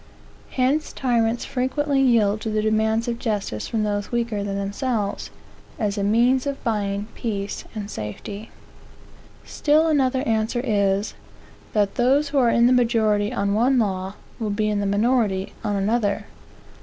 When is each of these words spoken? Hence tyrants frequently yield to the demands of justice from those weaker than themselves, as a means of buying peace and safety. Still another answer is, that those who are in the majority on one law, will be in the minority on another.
Hence 0.53 0.93
tyrants 0.93 1.45
frequently 1.45 2.01
yield 2.01 2.41
to 2.41 2.49
the 2.49 2.63
demands 2.63 3.07
of 3.07 3.19
justice 3.19 3.67
from 3.67 3.83
those 3.83 4.11
weaker 4.11 4.43
than 4.43 4.57
themselves, 4.57 5.29
as 5.77 5.95
a 5.95 6.03
means 6.03 6.47
of 6.47 6.63
buying 6.63 7.07
peace 7.13 7.65
and 7.75 7.87
safety. 7.87 8.49
Still 9.45 9.85
another 9.89 10.23
answer 10.23 10.61
is, 10.63 11.13
that 11.73 11.97
those 12.01 12.29
who 12.29 12.39
are 12.39 12.49
in 12.49 12.65
the 12.65 12.73
majority 12.73 13.31
on 13.31 13.53
one 13.53 13.77
law, 13.77 14.15
will 14.39 14.49
be 14.49 14.69
in 14.69 14.79
the 14.79 14.87
minority 14.87 15.53
on 15.63 15.75
another. 15.75 16.25